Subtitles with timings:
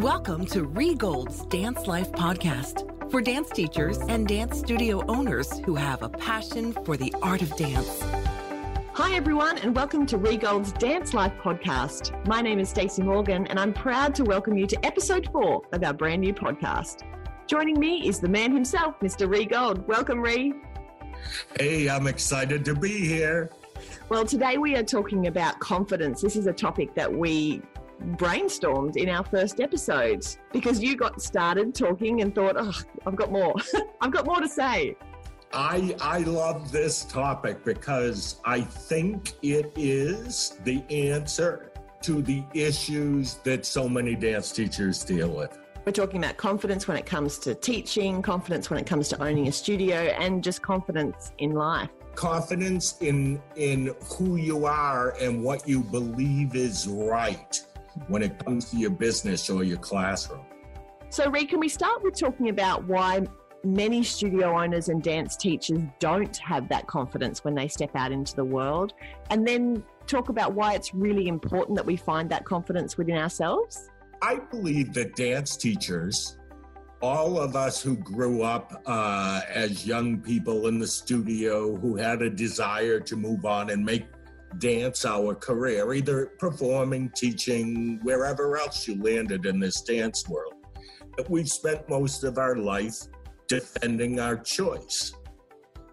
[0.00, 5.74] Welcome to Rhee Gold's Dance Life Podcast for dance teachers and dance studio owners who
[5.74, 8.00] have a passion for the art of dance.
[8.94, 12.26] Hi, everyone, and welcome to Rhee Gold's Dance Life podcast.
[12.26, 15.84] My name is Stacey Morgan, and I'm proud to welcome you to episode four of
[15.84, 17.02] our brand new podcast.
[17.46, 19.30] Joining me is the man himself, Mr.
[19.30, 19.86] Rhee Gold.
[19.86, 20.54] Welcome, Rhee.
[21.58, 23.50] Hey, I'm excited to be here.
[24.08, 26.22] Well, today we are talking about confidence.
[26.22, 27.60] This is a topic that we
[28.16, 32.72] brainstormed in our first episodes because you got started talking and thought, oh,
[33.06, 33.54] I've got more.
[34.00, 34.96] I've got more to say.
[35.52, 43.34] I I love this topic because I think it is the answer to the issues
[43.44, 45.58] that so many dance teachers deal with.
[45.84, 49.48] We're talking about confidence when it comes to teaching, confidence when it comes to owning
[49.48, 51.90] a studio, and just confidence in life.
[52.14, 57.60] Confidence in in who you are and what you believe is right
[58.08, 60.44] when it comes to your business or your classroom.
[61.10, 63.26] So, Rhee, can we start with talking about why
[63.64, 68.34] many studio owners and dance teachers don't have that confidence when they step out into
[68.36, 68.94] the world?
[69.30, 73.90] And then talk about why it's really important that we find that confidence within ourselves?
[74.22, 76.36] I believe that dance teachers,
[77.00, 82.22] all of us who grew up uh, as young people in the studio who had
[82.22, 84.04] a desire to move on and make
[84.58, 90.54] dance our career, either performing, teaching, wherever else you landed in this dance world.
[91.16, 92.96] But we've spent most of our life
[93.46, 95.14] defending our choice.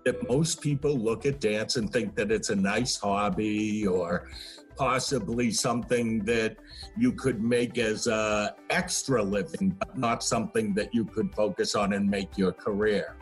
[0.06, 4.30] That most people look at dance and think that it's a nice hobby or
[4.78, 6.56] possibly something that
[6.98, 11.94] you could make as a extra living, but not something that you could focus on
[11.94, 13.18] and make your career.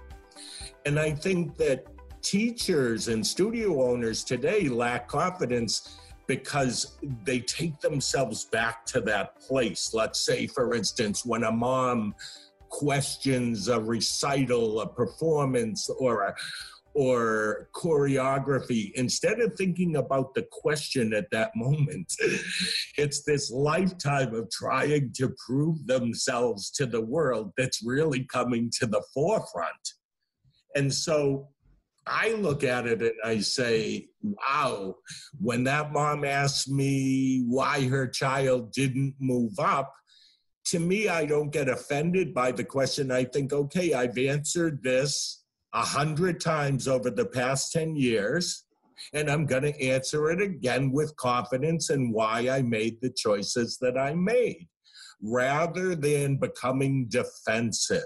[0.86, 1.88] And I think that
[2.26, 9.94] teachers and studio owners today lack confidence because they take themselves back to that place.
[9.94, 12.16] Let's say, for instance, when a mom
[12.70, 16.36] questions a recital, a performance, or a
[16.96, 22.12] or choreography, instead of thinking about the question at that moment,
[22.98, 28.88] it's this lifetime of trying to prove themselves to the world that's really coming to
[28.88, 29.94] the forefront.
[30.76, 31.50] And so
[32.08, 34.96] I look at it and I say, wow,
[35.40, 39.94] when that mom asked me why her child didn't move up,
[40.66, 43.12] to me, I don't get offended by the question.
[43.12, 45.44] I think, okay, I've answered this
[45.74, 48.66] a hundred times over the past 10 years,
[49.14, 53.78] and I'm going to answer it again with confidence and why I made the choices
[53.82, 54.68] that I made
[55.22, 58.04] rather than becoming defensive.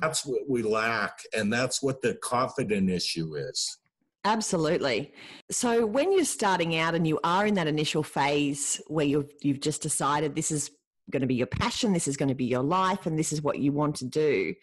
[0.00, 3.78] That's what we lack, and that's what the confident issue is.
[4.24, 5.12] Absolutely.
[5.50, 9.60] So when you're starting out and you are in that initial phase where you've you've
[9.60, 10.72] just decided this is
[11.10, 13.40] going to be your passion, this is going to be your life, and this is
[13.40, 14.54] what you want to do,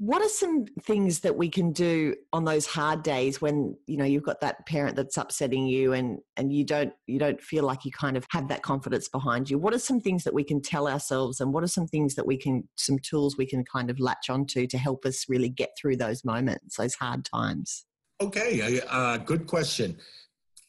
[0.00, 4.04] what are some things that we can do on those hard days when you know
[4.04, 7.84] you've got that parent that's upsetting you and and you don't you don't feel like
[7.84, 9.58] you kind of have that confidence behind you?
[9.58, 12.26] What are some things that we can tell ourselves and what are some things that
[12.26, 15.68] we can some tools we can kind of latch onto to help us really get
[15.78, 17.84] through those moments those hard times?
[18.22, 19.98] Okay uh, good question.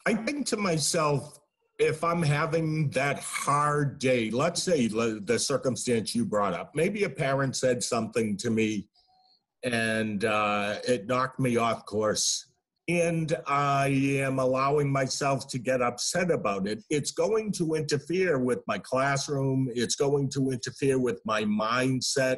[0.06, 1.40] I think to myself
[1.80, 7.10] if I'm having that hard day, let's say the circumstance you brought up, maybe a
[7.10, 8.88] parent said something to me
[9.64, 12.48] and uh, it knocked me off course.
[12.88, 16.84] And I am allowing myself to get upset about it.
[16.90, 19.70] It's going to interfere with my classroom.
[19.74, 22.38] It's going to interfere with my mindset.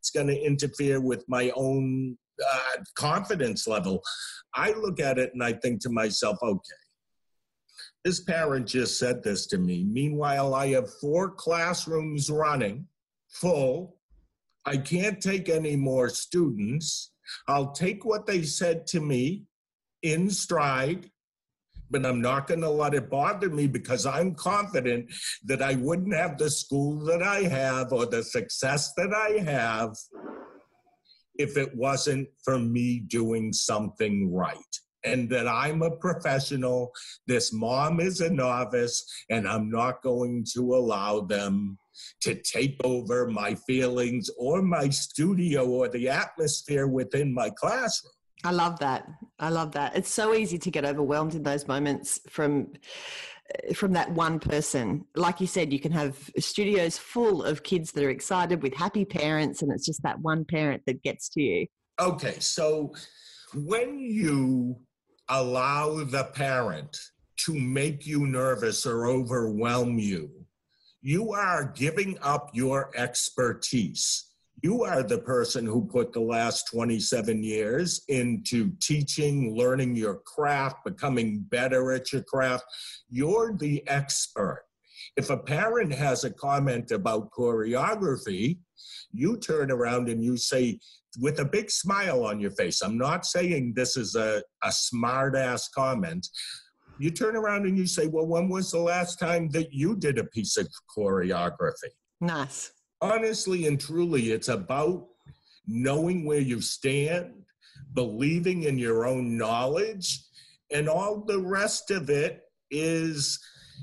[0.00, 4.02] It's going to interfere with my own uh, confidence level.
[4.54, 6.60] I look at it and I think to myself, okay,
[8.04, 9.84] this parent just said this to me.
[9.84, 12.86] Meanwhile, I have four classrooms running
[13.28, 13.96] full
[14.66, 17.12] I can't take any more students.
[17.48, 19.44] I'll take what they said to me
[20.02, 21.10] in stride,
[21.90, 25.12] but I'm not going to let it bother me because I'm confident
[25.44, 29.94] that I wouldn't have the school that I have or the success that I have
[31.36, 34.58] if it wasn't for me doing something right.
[35.04, 36.90] And that I'm a professional,
[37.26, 41.76] this mom is a novice, and I'm not going to allow them
[42.22, 48.12] to take over my feelings or my studio or the atmosphere within my classroom.
[48.44, 49.08] I love that.
[49.38, 49.96] I love that.
[49.96, 52.72] It's so easy to get overwhelmed in those moments from
[53.74, 55.04] from that one person.
[55.14, 59.04] Like you said, you can have studios full of kids that are excited with happy
[59.04, 61.66] parents and it's just that one parent that gets to you.
[62.00, 62.92] Okay, so
[63.54, 64.76] when you
[65.28, 66.98] allow the parent
[67.36, 70.43] to make you nervous or overwhelm you,
[71.04, 74.32] you are giving up your expertise.
[74.62, 80.82] You are the person who put the last 27 years into teaching, learning your craft,
[80.82, 82.64] becoming better at your craft.
[83.10, 84.64] You're the expert.
[85.18, 88.60] If a parent has a comment about choreography,
[89.12, 90.80] you turn around and you say,
[91.20, 95.36] with a big smile on your face, I'm not saying this is a, a smart
[95.36, 96.26] ass comment.
[96.98, 100.18] You turn around and you say, Well, when was the last time that you did
[100.18, 101.92] a piece of choreography?
[102.20, 102.72] Nice.
[103.00, 105.06] Honestly and truly, it's about
[105.66, 107.32] knowing where you stand,
[107.94, 110.20] believing in your own knowledge,
[110.72, 113.38] and all the rest of it is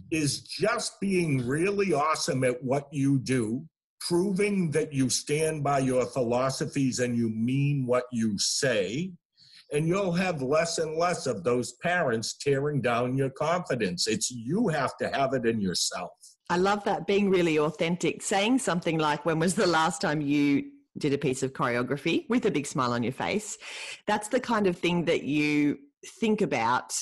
[0.09, 3.65] is just being really awesome at what you do
[4.01, 9.11] proving that you stand by your philosophies and you mean what you say.
[9.71, 14.07] And you'll have less and less of those parents tearing down your confidence.
[14.07, 16.11] It's you have to have it in yourself.
[16.49, 20.65] I love that being really authentic, saying something like, When was the last time you
[20.97, 23.57] did a piece of choreography with a big smile on your face?
[24.07, 25.77] That's the kind of thing that you
[26.19, 26.93] think about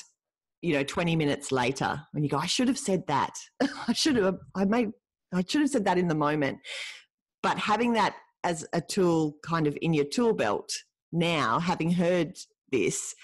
[0.62, 3.33] you know 20 minutes later when you go i should have said that
[3.88, 4.92] i should have i made
[5.33, 6.60] I should have said that in the moment.
[7.42, 10.71] But having that as a tool kind of in your tool belt
[11.12, 12.38] now, having heard
[12.71, 13.16] this,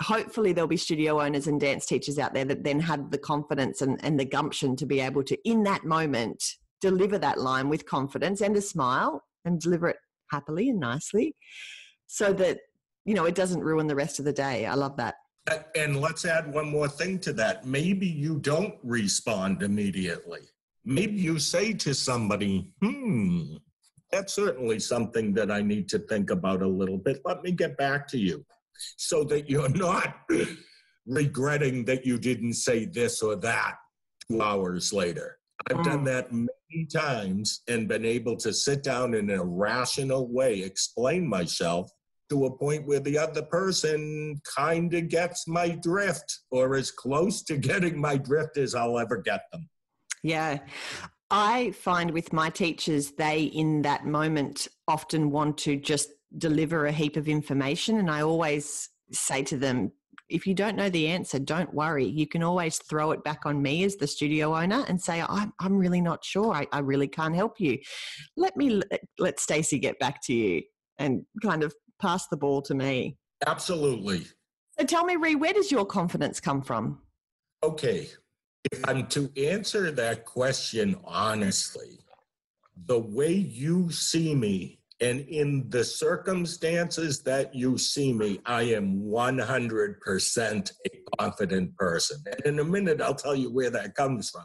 [0.00, 3.82] hopefully there'll be studio owners and dance teachers out there that then have the confidence
[3.82, 6.42] and, and the gumption to be able to, in that moment,
[6.80, 9.96] deliver that line with confidence and a smile and deliver it
[10.30, 11.36] happily and nicely
[12.06, 12.58] so that,
[13.04, 14.66] you know, it doesn't ruin the rest of the day.
[14.66, 15.14] I love that.
[15.74, 17.66] And let's add one more thing to that.
[17.66, 20.42] Maybe you don't respond immediately
[20.84, 23.56] maybe you say to somebody, hmm,
[24.10, 27.20] that's certainly something that I need to think about a little bit.
[27.24, 28.44] Let me get back to you
[28.96, 30.14] so that you're not
[31.06, 33.74] regretting that you didn't say this or that
[34.28, 35.38] two hours later.
[35.70, 36.06] I've done mm.
[36.06, 41.90] that many times and been able to sit down in a rational way, explain myself
[42.30, 47.42] to a point where the other person kind of gets my drift or as close
[47.44, 49.68] to getting my drift as I'll ever get them.
[50.22, 50.58] Yeah.
[51.30, 56.92] I find with my teachers, they in that moment often want to just deliver a
[56.92, 57.98] heap of information.
[57.98, 59.92] And I always say to them,
[60.28, 62.06] if you don't know the answer, don't worry.
[62.06, 65.52] You can always throw it back on me as the studio owner and say, I'm,
[65.60, 66.54] I'm really not sure.
[66.54, 67.78] I, I really can't help you.
[68.36, 70.62] Let me let, let Stacey get back to you
[70.98, 73.16] and kind of pass the ball to me.
[73.46, 74.26] Absolutely.
[74.78, 77.00] So tell me, Rhee, where does your confidence come from?
[77.62, 78.08] Okay.
[78.70, 81.98] If I'm to answer that question honestly,
[82.86, 89.02] the way you see me and in the circumstances that you see me, I am
[89.02, 92.22] 100% a confident person.
[92.28, 94.44] And in a minute, I'll tell you where that comes from.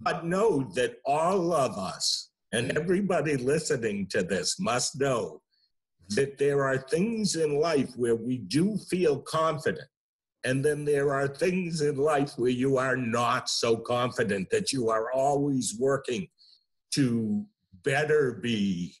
[0.00, 5.42] But know that all of us and everybody listening to this must know
[6.10, 9.88] that there are things in life where we do feel confident.
[10.44, 14.88] And then there are things in life where you are not so confident that you
[14.88, 16.28] are always working
[16.92, 17.44] to
[17.82, 18.94] better be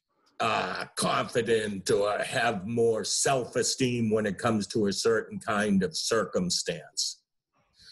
[0.44, 5.96] uh, confident or have more self esteem when it comes to a certain kind of
[5.96, 7.22] circumstance.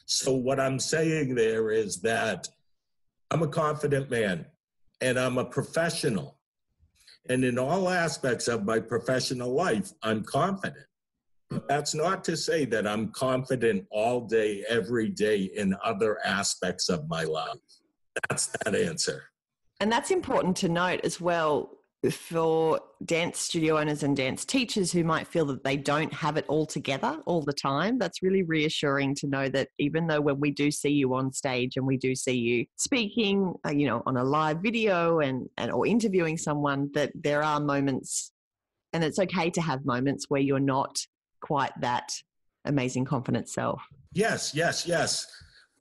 [0.05, 2.47] So, what I'm saying there is that
[3.31, 4.45] I'm a confident man
[5.01, 6.37] and I'm a professional.
[7.31, 10.85] And in all aspects of my professional life, I'm confident.
[11.49, 16.91] But that's not to say that I'm confident all day, every day in other aspects
[16.91, 17.57] of my life.
[18.29, 19.23] That's that answer.
[19.81, 21.79] And that's important to note as well
[22.11, 26.45] for dance studio owners and dance teachers who might feel that they don't have it
[26.49, 27.99] all together all the time.
[27.99, 31.77] That's really reassuring to know that even though when we do see you on stage
[31.77, 35.71] and we do see you speaking, uh, you know, on a live video and, and
[35.71, 38.33] or interviewing someone, that there are moments
[38.93, 40.99] and it's okay to have moments where you're not
[41.41, 42.13] quite that
[42.65, 43.83] amazing confident self.
[44.13, 45.27] Yes, yes, yes.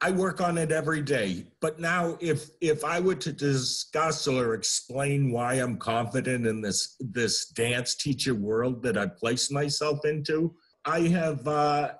[0.04, 1.46] I work on it every day.
[1.62, 6.96] But now if if I were to discuss or explain why I'm confident in this
[7.00, 10.56] this dance teacher world that I place myself into,
[10.86, 11.92] I have uh,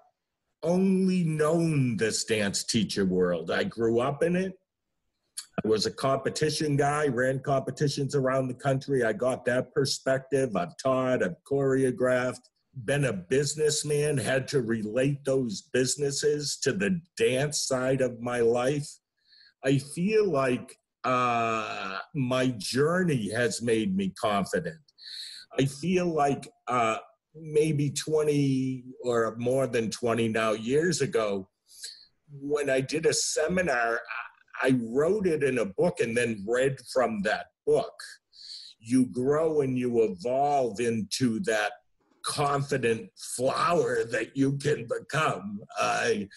[0.64, 3.52] only known this dance teacher world.
[3.52, 4.54] I grew up in it.
[5.64, 9.04] I was a competition guy, ran competitions around the country.
[9.04, 10.56] I got that perspective.
[10.56, 17.64] I've taught, I've choreographed been a businessman, had to relate those businesses to the dance
[17.64, 18.88] side of my life.
[19.64, 24.80] I feel like uh, my journey has made me confident.
[25.60, 26.98] I feel like uh,
[27.36, 31.50] maybe 20 or more than 20 now years ago,
[32.32, 34.00] when I did a seminar,
[34.62, 37.94] I wrote it in a book and then read from that book.
[38.80, 41.72] You grow and you evolve into that
[42.26, 45.60] confident flower that you can become.
[45.78, 46.28] I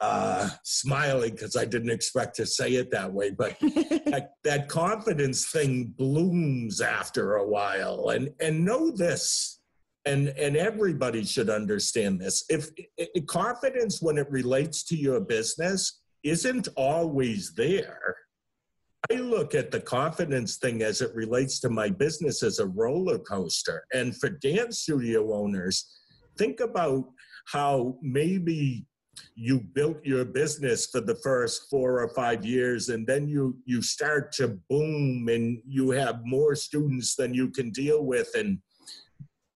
[0.00, 5.46] uh, smiling because I didn't expect to say it that way, but that, that confidence
[5.46, 8.10] thing blooms after a while.
[8.10, 9.60] And and know this,
[10.04, 12.44] and and everybody should understand this.
[12.48, 18.14] If, if confidence, when it relates to your business, isn't always there.
[19.10, 23.18] I look at the confidence thing as it relates to my business as a roller
[23.18, 23.84] coaster.
[23.92, 25.86] And for dance studio owners,
[26.36, 27.04] think about
[27.46, 28.86] how maybe
[29.34, 33.82] you built your business for the first four or five years and then you you
[33.82, 38.30] start to boom and you have more students than you can deal with.
[38.36, 38.58] And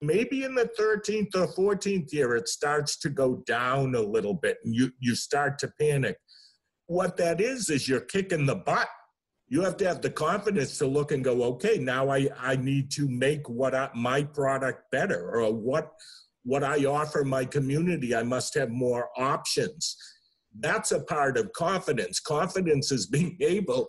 [0.00, 4.58] maybe in the 13th or 14th year it starts to go down a little bit
[4.64, 6.16] and you you start to panic.
[6.86, 8.88] What that is is you're kicking the butt
[9.52, 12.90] you have to have the confidence to look and go okay now i i need
[12.90, 15.92] to make what I, my product better or what
[16.42, 19.96] what i offer my community i must have more options.
[20.58, 22.20] That's a part of confidence.
[22.20, 23.88] Confidence is being able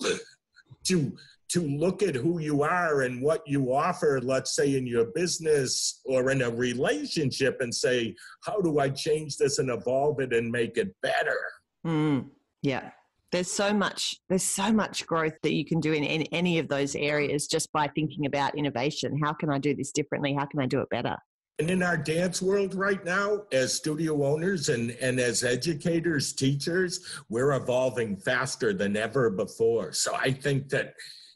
[0.85, 1.15] to
[1.53, 6.01] to look at who you are and what you offer let's say in your business
[6.03, 8.15] or in a relationship and say
[8.45, 11.39] how do i change this and evolve it and make it better?
[11.85, 12.29] Mm,
[12.63, 12.89] yeah
[13.33, 16.67] there's so much there's so much growth that you can do in, in any of
[16.67, 19.19] those areas just by thinking about innovation.
[19.21, 20.33] How can i do this differently?
[20.33, 21.17] How can i do it better?
[21.59, 27.21] And in our dance world right now as studio owners and, and as educators teachers
[27.27, 29.91] we're evolving faster than ever before.
[29.91, 30.93] So i think that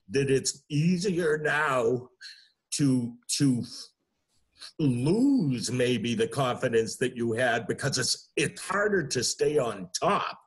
[0.10, 2.10] that it's easier now
[2.74, 3.64] to to
[4.80, 10.38] lose maybe the confidence that you had because it's it's harder to stay on top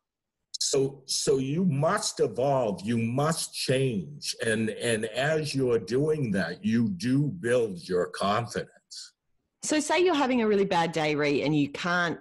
[0.61, 6.91] so so you must evolve you must change and and as you're doing that you
[6.91, 8.69] do build your confidence.
[9.63, 12.19] So say you're having a really bad day Rhee, and you can't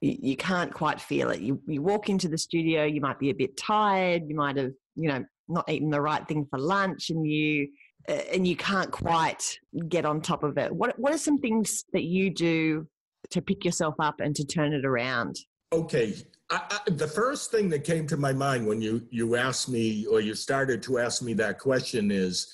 [0.00, 1.40] you can't quite feel it.
[1.40, 4.72] You, you walk into the studio you might be a bit tired you might have
[4.96, 7.68] you know not eaten the right thing for lunch and you
[8.08, 10.74] uh, and you can't quite get on top of it.
[10.74, 12.88] What what are some things that you do
[13.30, 15.36] to pick yourself up and to turn it around?
[15.72, 16.14] Okay
[16.50, 20.06] I, I, the first thing that came to my mind when you you asked me
[20.06, 22.52] or you started to ask me that question is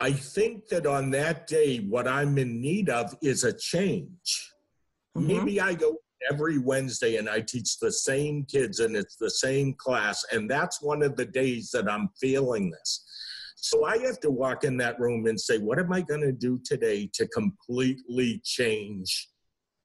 [0.00, 4.52] i think that on that day what i'm in need of is a change.
[5.16, 5.26] Mm-hmm.
[5.26, 5.96] maybe i go
[6.30, 10.80] every wednesday and i teach the same kids and it's the same class and that's
[10.80, 13.04] one of the days that i'm feeling this.
[13.56, 16.32] So i have to walk in that room and say what am i going to
[16.32, 19.28] do today to completely change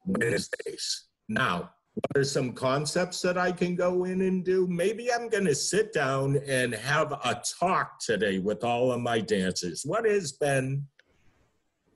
[0.06, 1.08] wednesdays?
[1.28, 1.72] Now
[2.16, 4.68] are some concepts that I can go in and do?
[4.68, 9.20] Maybe I'm going to sit down and have a talk today with all of my
[9.20, 9.84] dancers.
[9.86, 10.86] What has been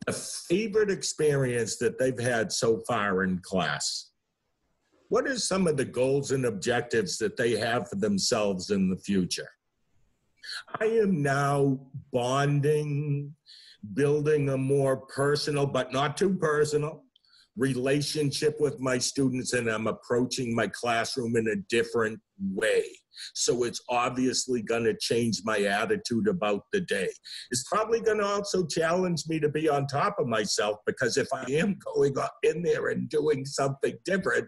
[0.05, 4.11] the favorite experience that they've had so far in class?
[5.09, 8.97] What are some of the goals and objectives that they have for themselves in the
[8.97, 9.49] future?
[10.79, 11.79] I am now
[12.11, 13.33] bonding,
[13.93, 17.04] building a more personal, but not too personal,
[17.57, 22.85] relationship with my students and I'm approaching my classroom in a different way.
[23.33, 27.07] So it's obviously going to change my attitude about the day.
[27.51, 31.27] It's probably going to also challenge me to be on top of myself because if
[31.33, 34.47] I am going in there and doing something different,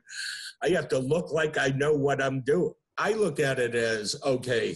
[0.61, 2.73] I have to look like I know what I'm doing.
[2.97, 4.75] I look at it as okay,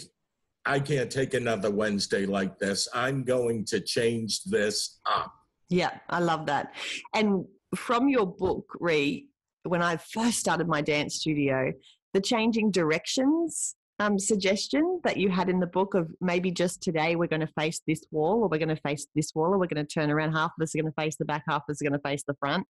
[0.65, 2.87] I can't take another Wednesday like this.
[2.93, 5.33] I'm going to change this up.
[5.69, 6.73] Yeah, I love that.
[7.15, 9.27] And from your book, Rhee,
[9.63, 11.71] when I first started my dance studio,
[12.13, 17.15] the changing directions um, suggestion that you had in the book of maybe just today
[17.15, 19.67] we're going to face this wall or we're going to face this wall or we're
[19.67, 21.73] going to turn around half of us are going to face the back half of
[21.73, 22.65] us are going to face the front.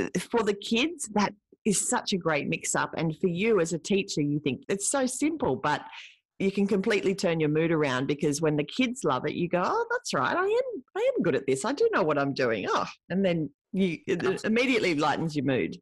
[0.00, 1.32] Uh, for the kids that
[1.64, 4.90] is such a great mix up and for you as a teacher you think it's
[4.90, 5.82] so simple but
[6.38, 9.62] you can completely turn your mood around because when the kids love it you go
[9.62, 12.32] oh that's right i am i am good at this i do know what i'm
[12.32, 15.80] doing oh and then you it immediately lightens your mood.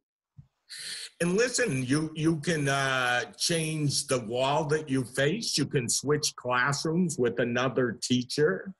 [1.21, 5.57] And listen you you can uh, change the wall that you face.
[5.57, 8.73] You can switch classrooms with another teacher.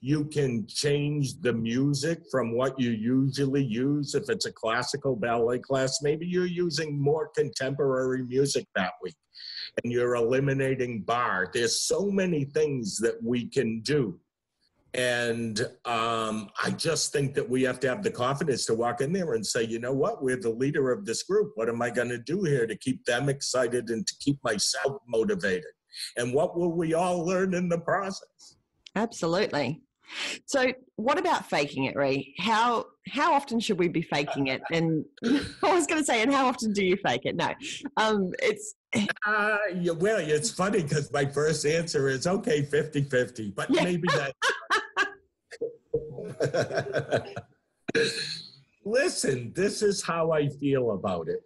[0.00, 4.14] You can change the music from what you usually use.
[4.14, 9.16] If it's a classical ballet class maybe you're using more contemporary music that week
[9.82, 11.50] and you're eliminating barre.
[11.52, 14.18] There's so many things that we can do
[14.94, 19.12] and um, I just think that we have to have the confidence to walk in
[19.12, 21.52] there and say, you know what, we're the leader of this group.
[21.56, 25.02] What am I going to do here to keep them excited and to keep myself
[25.08, 25.72] motivated?
[26.16, 28.56] And what will we all learn in the process?
[28.94, 29.82] Absolutely.
[30.46, 32.34] So, what about faking it, Rhee?
[32.38, 34.60] How how often should we be faking it?
[34.70, 37.36] And I was going to say, and how often do you fake it?
[37.36, 37.52] No,
[37.96, 38.74] um, it's.
[39.26, 43.82] Uh, yeah, well, it's funny because my first answer is okay, 50 50, but yeah.
[43.82, 44.34] maybe that.
[48.84, 51.40] Listen, this is how I feel about it.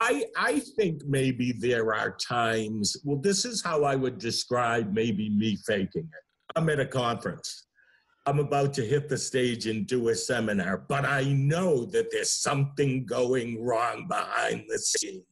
[0.00, 5.30] I, I think maybe there are times, well, this is how I would describe maybe
[5.30, 6.56] me faking it.
[6.56, 7.66] I'm at a conference.
[8.26, 12.30] I'm about to hit the stage and do a seminar, but I know that there's
[12.30, 15.24] something going wrong behind the scenes.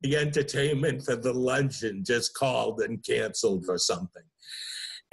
[0.00, 4.22] The entertainment for the luncheon just called and canceled or something.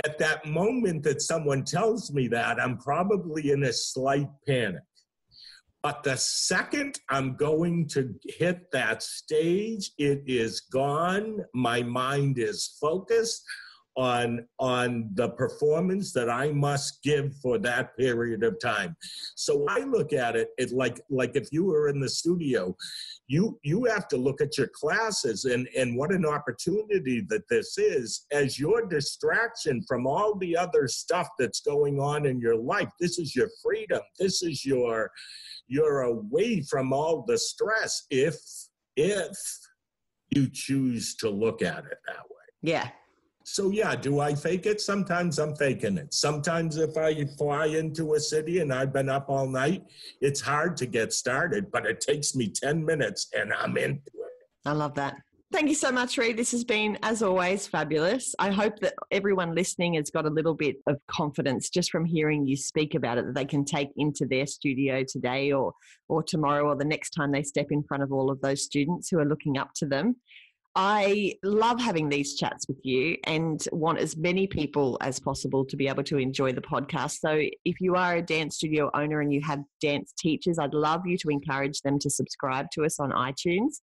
[0.03, 4.83] At that moment that someone tells me that, I'm probably in a slight panic.
[5.81, 11.45] But the second I'm going to hit that stage, it is gone.
[11.53, 13.43] My mind is focused
[13.97, 18.95] on on the performance that I must give for that period of time.
[19.35, 22.75] So I look at it, it like like if you were in the studio,
[23.27, 27.77] you you have to look at your classes and and what an opportunity that this
[27.77, 32.89] is as your distraction from all the other stuff that's going on in your life.
[32.99, 34.01] This is your freedom.
[34.19, 35.11] This is your
[35.67, 38.35] you're away from all the stress if
[38.97, 39.35] if
[40.31, 42.45] you choose to look at it that way.
[42.61, 42.89] Yeah,
[43.45, 44.81] so yeah, do I fake it?
[44.81, 46.15] Sometimes I'm faking it.
[46.15, 49.83] Sometimes if I fly into a city and I've been up all night,
[50.19, 54.47] it's hard to get started, but it takes me 10 minutes and I'm into it.
[54.65, 55.17] I love that.
[55.51, 56.33] Thank you so much, Rhee.
[56.33, 58.33] This has been, as always, fabulous.
[58.39, 62.47] I hope that everyone listening has got a little bit of confidence just from hearing
[62.47, 65.73] you speak about it that they can take into their studio today or
[66.09, 69.09] or tomorrow or the next time they step in front of all of those students
[69.09, 70.15] who are looking up to them.
[70.77, 75.77] I love having these chats with you and want as many people as possible to
[75.77, 77.19] be able to enjoy the podcast.
[77.19, 81.01] So, if you are a dance studio owner and you have dance teachers, I'd love
[81.05, 83.79] you to encourage them to subscribe to us on iTunes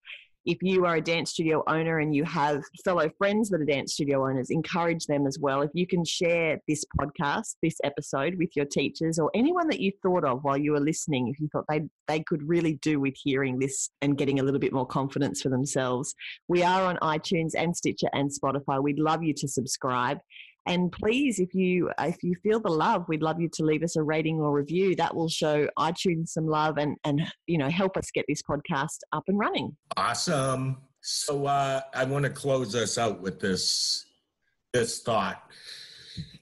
[0.46, 3.92] if you are a dance studio owner and you have fellow friends that are dance
[3.94, 5.62] studio owners, encourage them as well.
[5.62, 9.92] If you can share this podcast, this episode with your teachers or anyone that you
[10.02, 13.14] thought of while you were listening, if you thought they, they could really do with
[13.22, 16.14] hearing this and getting a little bit more confidence for themselves.
[16.48, 18.82] We are on iTunes and Stitcher and Spotify.
[18.82, 20.18] We'd love you to subscribe.
[20.66, 23.96] And please, if you if you feel the love, we'd love you to leave us
[23.96, 24.94] a rating or review.
[24.94, 28.98] That will show iTunes some love and and you know help us get this podcast
[29.12, 29.76] up and running.
[29.96, 30.78] Awesome.
[31.00, 34.04] So uh, I want to close us out with this
[34.72, 35.42] this thought.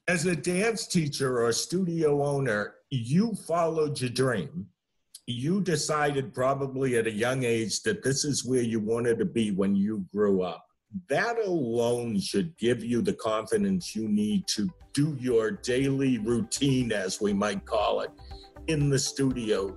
[0.09, 4.67] As a dance teacher or studio owner, you followed your dream.
[5.27, 9.51] You decided probably at a young age that this is where you wanted to be
[9.51, 10.68] when you grew up
[11.09, 17.21] that alone should give you the confidence you need to do your daily routine, as
[17.21, 18.11] we might call it,
[18.69, 19.77] in the studio.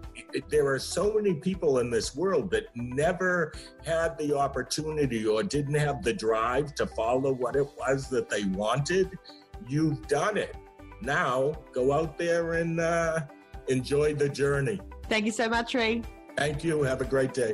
[0.49, 3.53] There are so many people in this world that never
[3.85, 8.45] had the opportunity or didn't have the drive to follow what it was that they
[8.45, 9.17] wanted.
[9.67, 10.55] You've done it.
[11.01, 13.21] Now go out there and uh,
[13.67, 14.79] enjoy the journey.
[15.09, 16.03] Thank you so much, Ray.
[16.37, 16.83] Thank you.
[16.83, 17.53] Have a great day.